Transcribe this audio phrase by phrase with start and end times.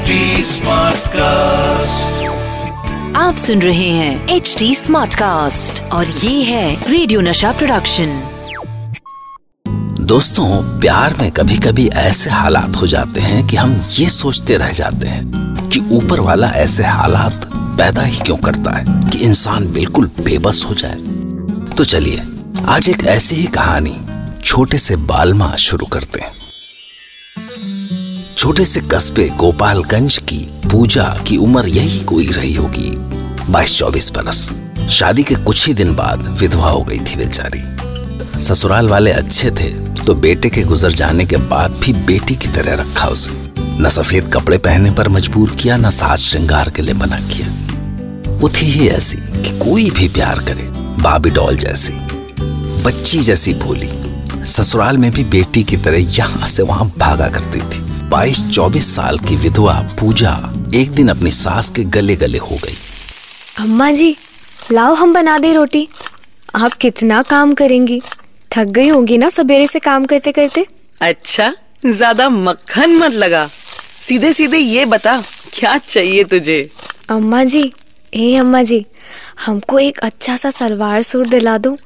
[0.00, 2.04] HD Smartcast.
[3.16, 8.28] आप सुन रहे हैं एच डी स्मार्ट कास्ट और ये है रेडियो नशा प्रोडक्शन
[10.00, 14.70] दोस्तों प्यार में कभी कभी ऐसे हालात हो जाते हैं कि हम ये सोचते रह
[14.70, 15.24] जाते हैं
[15.68, 20.74] कि ऊपर वाला ऐसे हालात पैदा ही क्यों करता है कि इंसान बिल्कुल बेबस हो
[20.74, 20.96] जाए।
[21.76, 22.22] तो चलिए
[22.68, 23.96] आज एक ऐसी ही कहानी
[24.44, 26.39] छोटे से बालमा शुरू करते हैं।
[28.40, 32.90] छोटे से कस्बे गोपालगंज की पूजा की उम्र यही कोई रही होगी।
[33.52, 34.38] बाईस चौबीस बरस।
[34.90, 37.60] शादी के कुछ ही दिन बाद विधवा हो गई थी बेचारी।
[38.40, 42.74] ससुराल वाले अच्छे थे तो बेटे के गुजर जाने के बाद भी बेटी की तरह
[42.74, 43.32] रखा उसे।
[43.80, 48.48] न सफ़ेद कपड़े पहनने पर मजबूर किया, न साज श्रृंगार के लिए मना किया। वो
[48.50, 50.68] थी ही ऐसी कि कोई भी प्यार करे
[51.02, 51.92] बाबी डॉल जैसी,
[52.84, 53.90] बच्ची जैसी भोली।
[54.46, 57.79] ससुराल में भी बेटी की तरह यहाँ से वहाँ भागा करती थी।
[58.10, 60.30] बाईस चौबीस साल की विधवा पूजा
[60.74, 62.76] एक दिन अपनी सास के गले गले हो गई।
[63.60, 64.16] अम्मा जी
[64.72, 65.86] लाओ हम बना दे रोटी।
[66.54, 68.00] आप कितना काम करेंगी?
[68.50, 70.66] थक गई होगी ना सवेरे से काम करते करते
[71.02, 71.52] अच्छा
[71.86, 73.46] ज़्यादा मक्खन मत लगा।
[74.02, 75.16] सीधे सीधे ये बता
[75.54, 76.60] क्या चाहिए तुझे?
[77.10, 77.72] अम्मा जी
[78.12, 78.84] ए अम्मा जी
[79.46, 81.76] हमको एक अच्छा सा सलवार सूट दिला दो।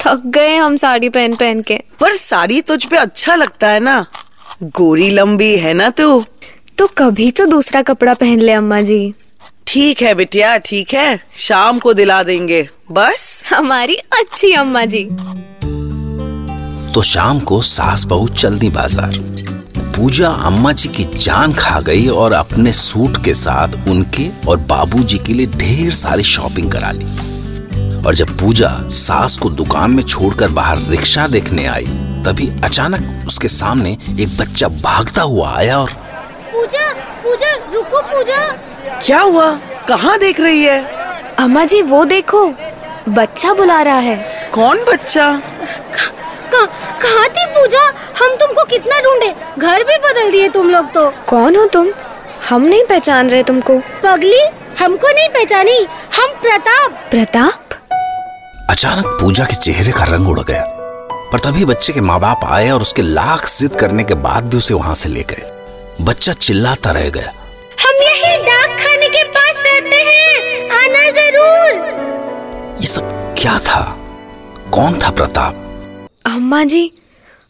[0.00, 4.04] थक गए हम साड़ी पहन पहन के। पर साड़ी तुझ पे अच्छा लगता है ना।
[4.62, 6.24] गोरी लंबी है ना तू?
[6.78, 9.14] तो कभी तो दूसरा कपड़ा पहन ले अम्मा जी।
[9.66, 13.42] ठीक है बिटिया ठीक है। शाम को दिला देंगे। बस?
[13.50, 15.04] हमारी अच्छी अम्मा जी।
[16.94, 19.18] तो शाम को सास बहू चल दी बाज़ार।
[19.96, 25.18] पूजा अम्मा जी की जान खा गई और अपने सूट के साथ उनके और बाबूजी
[25.18, 27.06] के लिए ढेर सारी शॉपिंग करा ली।
[28.06, 31.86] और जब पूजा सास को दुकान में छोड़कर बाहर रिक्शा देखने आई
[32.26, 35.90] तभी अचानक उसके सामने एक बच्चा भागता हुआ आया और
[36.52, 36.92] पूजा
[37.24, 38.36] पूजा रुको पूजा।
[39.02, 39.50] क्या हुआ?
[39.88, 40.84] कहाँ देख रही है?
[41.38, 42.46] अम्मा जी वो देखो।
[43.08, 44.16] बच्चा बुला रहा है।
[44.54, 45.42] कौन बच्चा?
[46.52, 46.66] कहाँ
[47.02, 47.82] कहाँ थी पूजा?
[48.20, 51.88] हम तुमको कितना ढूंढे। घर भी बदल दिए तुम लोग तो। कौन हो तुम?
[52.50, 54.46] हम नहीं पहचान रहे तुमको। पगली
[54.80, 55.78] हमको नहीं पहचानी।
[56.16, 57.63] हम प्रताप। प्रताप?
[58.74, 60.64] अचानक पूजा के चेहरे का रंग उड़ गया।
[61.32, 64.56] पर तभी बच्चे के माँ बाप आए और उसके लाख जिद करने के बाद भी
[64.56, 67.30] उसे वहाँ से ले गए। बच्चा चिल्लाता रह गया।
[67.80, 73.82] हम यही डाक खाने के पास रहते हैं। आना ज़रूर। ये सब क्या था?
[74.74, 75.54] कौन था प्रताप?
[76.26, 76.90] अम्मा जी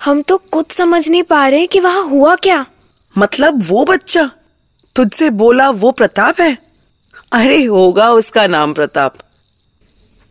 [0.04, 2.64] हम तो कुछ समझ नहीं पा रहे कि वहाँ हुआ क्या।
[3.18, 4.30] मतलब वो बच्चा?
[4.96, 6.56] तुझसे बोला वो प्रताप है?
[7.32, 9.14] अरे होगा उसका नाम प्रताप।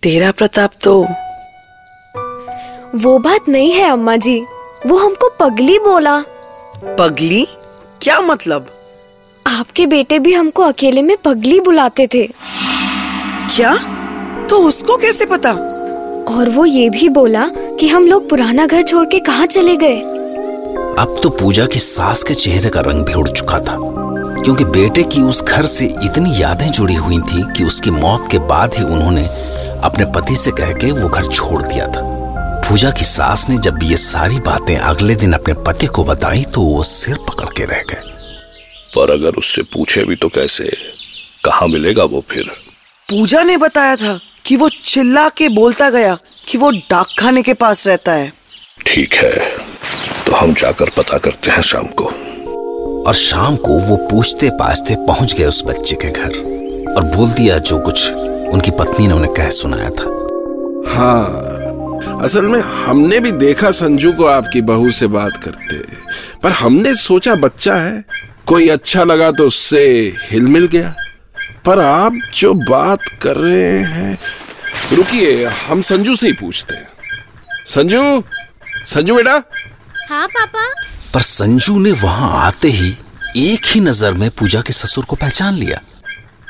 [0.03, 0.93] तेरा प्रताप तो
[3.03, 4.39] वो बात नहीं है अम्मा जी
[4.87, 6.17] वो हमको पगली बोला।
[6.99, 7.45] पगली?
[8.01, 8.67] क्या मतलब?
[9.47, 12.25] आपके बेटे भी हमको अकेले में पगली बुलाते थे।
[13.55, 13.75] क्या?
[14.49, 15.51] तो उसको कैसे पता?
[16.33, 17.47] और वो ये भी बोला
[17.79, 19.99] कि हम लोग पुराना घर छोड़ के कहाँ चले गए।
[20.99, 23.77] अब तो पूजा की सास के चेहरे का रंग भी उड़ चुका था
[24.43, 28.39] क्योंकि बेटे की उस घर से इतनी यादें जुड़ी हुई थी कि उसकी मौत के
[28.39, 29.52] बाद ही उन्होंने
[29.83, 32.01] अपने पति से कह के वो घर छोड़ दिया था।
[32.67, 36.61] पूजा की सास ने जब ये सारी बातें अगले दिन अपने पति को बताई तो
[36.61, 38.01] वो सिर पकड़ के रह गए।
[38.95, 40.69] पर अगर उससे पूछे भी तो कैसे?
[41.45, 42.51] कहाँ मिलेगा वो फिर?
[43.09, 46.17] पूजा ने बताया था कि वो चिल्ला के बोलता गया
[46.47, 48.31] कि वो डाक खाने के पास रहता है।
[48.85, 49.35] ठीक है
[50.25, 52.05] तो हम जाकर पता करते हैं शाम को।
[53.07, 57.57] और शाम को वो पूछते पाछते पहुँच गए उस बच्चे के घर और बोल दिया
[57.59, 58.11] जो कुछ
[58.53, 60.05] उनकी पत्नी ने उन्हें कह सुनाया था।
[60.89, 65.77] हाँ असल में हमने भी देखा संजू को आपकी बहू से बात करते।
[66.43, 68.03] पर हमने सोचा बच्चा है
[68.47, 69.85] कोई अच्छा लगा तो उससे
[70.21, 70.95] हिल मिल गया।
[71.65, 74.17] पर आप जो बात कर रहे हैं
[74.93, 76.87] रुकिए हम संजू से ही पूछते हैं।
[77.65, 78.23] संजू?
[78.85, 79.33] संजू बेटा?
[80.09, 80.67] हाँ पापा।
[81.13, 82.95] पर संजू ने वहाँ आते ही
[83.37, 85.79] एक ही नज़र में पूजा के ससुर को पहचान लिया।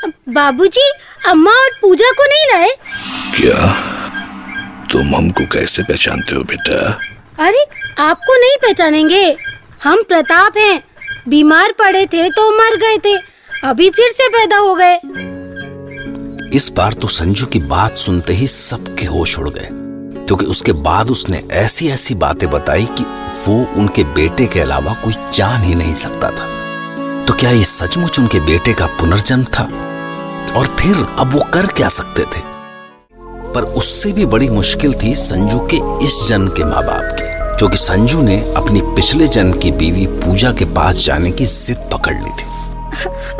[0.07, 0.91] बाबूजी
[1.27, 2.69] अम्मा और पूजा को नहीं लाए?
[3.35, 3.71] क्या?
[4.91, 6.99] तुम हमको कैसे पहचानते हो बेटा?
[7.39, 7.65] अरे
[7.99, 9.37] आपको नहीं पहचानेंगे।
[9.83, 10.83] हम प्रताप हैं।
[11.29, 13.17] बीमार पड़े थे तो मर गए थे।
[13.63, 14.95] अभी फिर से पैदा हो गए।
[16.57, 19.67] इस बार तो संजू की बात सुनते ही सबके होश उड़ गए
[20.27, 23.03] क्योंकि उसके बाद उसने ऐसी ऐसी बातें बताई कि
[23.47, 26.53] वो उनके बेटे के अलावा कोई जान ही नहीं सकता था।
[27.25, 29.63] तो क्या ये सचमुच उनके बेटे का पुनर्जन्म था?
[30.57, 32.41] और फिर अब वो कर क्या सकते थे?
[33.53, 37.77] पर उससे भी बड़ी मुश्किल थी संजू के इस जन्म के माँ बाप की क्योंकि
[37.77, 42.29] संजू ने अपनी पिछले जन्म की बीवी पूजा के पास जाने की जिद पकड़ ली
[42.29, 42.45] थी।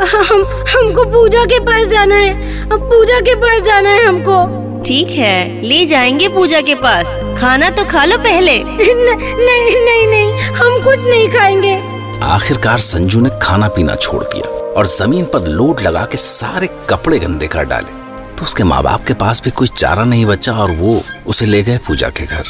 [0.04, 5.08] हम हमको पूजा के पास जाना है। अब पूजा के पास जाना है हमको। ठीक
[5.08, 10.40] है ले जाएँगे पूजा के पास। खाना तो खा लो पहले। न, नहीं नहीं नहीं
[10.40, 11.82] हम कुछ नहीं खाएँगे।
[12.22, 17.18] आखिरकार संजू ने खाना पीना छोड़ दिया। और ज़मीन पर लोड लगा के सारे कपड़े
[17.18, 18.04] गंदे कर डाले।
[18.36, 21.62] तो उसके माँ बाप के पास भी कोई चारा नहीं बचा और वो उसे ले
[21.62, 22.44] गए पूजा के घर।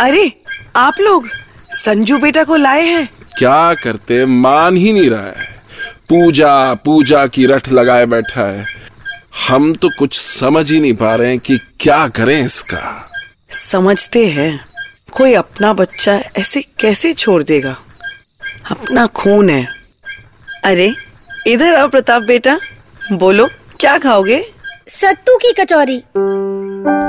[0.00, 0.32] अरे
[0.76, 1.28] आप लोग
[1.72, 3.08] संजू बेटा को लाए हैं?
[3.38, 4.26] क्या करते?
[4.26, 5.60] मान ही नहीं रहा है।
[6.08, 8.66] पूजा पूजा की रट लगाए बैठा है।
[9.48, 13.10] हम तो कुछ समझ ही नहीं पा रहे हैं कि क्या करें इसका।
[13.50, 14.64] समझते हैं।
[15.12, 17.76] कोई अपना बच्चा ऐसे कैसे छोड़ देगा?
[18.70, 19.68] अपना खून है।
[20.64, 20.94] अरे
[21.46, 22.58] इधर आओ प्रताप बेटा।
[23.12, 23.46] बोलो
[23.80, 24.40] क्या खाओगे?
[24.88, 26.02] सत्तू की कचौरी।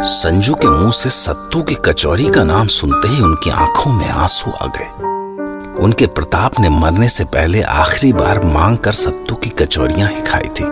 [0.10, 4.52] संजू के मुँह से सत्तू की कचौरी का नाम सुनते ही उनकी आँखों में आँसू
[4.52, 10.10] आ गए। उनके प्रताप ने मरने से पहले आखिरी बार मांग कर सत्तू की कचौरियाँ
[10.10, 10.66] ही खाई थी।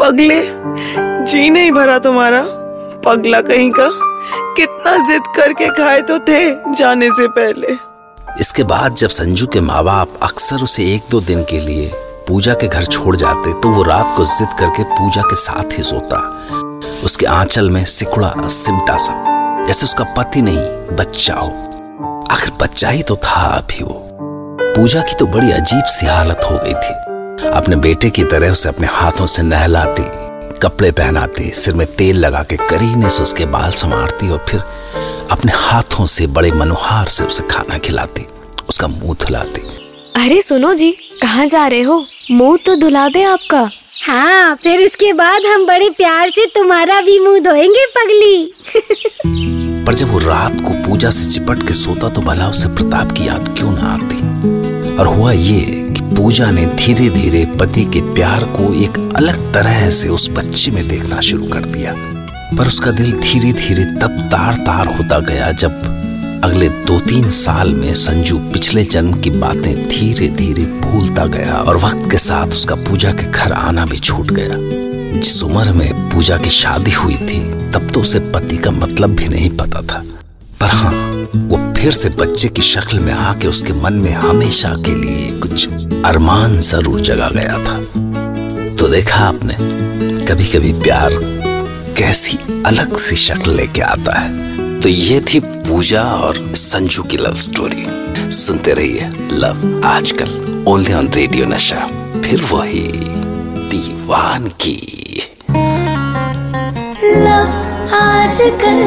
[0.00, 0.40] पगले
[1.24, 2.42] जी नहीं भरा तुम्हारा।
[3.04, 3.88] पगला कहीं का
[4.56, 7.76] कितना जिद करके खाए तो थे जाने से पहले।
[8.40, 11.92] इसके बाद जब संजू के माँ बाप अक्सर उसे एक दो दिन के लिए
[12.30, 15.82] पूजा के घर छोड़ जाते तो वो रात को जिद करके पूजा के साथ ही
[15.82, 16.18] सोता।
[17.04, 19.14] उसके आंचल में सिकुड़ा, सिमटा सा,
[19.66, 20.60] जैसे उसका पति नहीं,
[20.96, 21.48] बच्चा हो।
[22.30, 23.94] आखिर बच्चा ही तो था अभी वो।
[24.76, 28.68] पूजा की तो बड़ी अजीब सी हालत हो गई थी। अपने बेटे की तरह उसे
[28.68, 30.04] अपने हाथों से नहलाती,
[30.58, 34.62] कपड़े पहनाती, सिर में तेल लगा के करीने से उसके बाल संवारती और फिर
[35.30, 38.26] अपने हाथों से बड़े मनोहार से उसे खाना खिलाती,
[38.68, 39.68] उसका मुँह धुलाती।
[40.16, 40.90] अरे सुनो जी,
[41.22, 42.04] कहाँ जा रहे हो?
[42.30, 43.60] मुँह तो धुला दे आपका।
[44.06, 48.52] हाँ फिर उसके बाद हम बड़े प्यार से तुम्हारा भी मुँह धोएँगे पगली।
[49.84, 53.26] पर जब वो रात को पूजा से चिपट के सोता तो भला उसे प्रताप की
[53.26, 54.96] याद क्यों ना आती?
[54.96, 55.60] और हुआ ये
[55.90, 60.70] कि पूजा ने धीरे धीरे पति के प्यार को एक अलग तरह से उस बच्चे
[60.70, 61.94] में देखना शुरू कर दिया।
[62.58, 65.82] पर उसका दिल धीरे धीरे तब तार तार होता गया जब
[66.44, 71.76] अगले दो तीन साल में संजू पिछले जन्म की बातें धीरे धीरे भूलता गया और
[71.76, 74.56] वक्त के साथ उसका पूजा के घर आना भी छूट गया।
[75.20, 77.40] जिस उम्र में पूजा की शादी हुई थी,
[77.70, 80.02] तब तो उसे पति का मतलब भी नहीं पता था।
[80.60, 80.92] पर हाँ
[81.36, 85.68] वो फिर से बच्चे की शक्ल में आके उसके मन में हमेशा के लिए कुछ
[86.04, 87.78] अरमान ज़रूर जगा गया था।
[88.76, 89.54] तो देखा आपने
[90.24, 91.20] कभी कभी प्यार
[91.96, 94.49] कैसी अलग सी शक्ल लेके आता है।
[94.82, 97.84] तो ये थी पूजा और संजू की लव स्टोरी
[98.32, 101.80] सुनते रहिए लव आजकल ओनली ऑन रेडियो नशा
[102.20, 102.88] फिर वही
[103.70, 105.22] दीवान की।
[107.04, 107.52] लव
[107.94, 108.80] आजकल।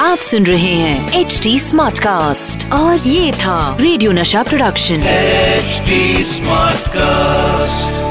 [0.00, 6.24] आप सुन रहे हैं एच डी स्मार्ट कास्ट और ये था रेडियो नशा प्रोडक्शन एचडी
[6.24, 8.07] स्मार्ट Smartcast.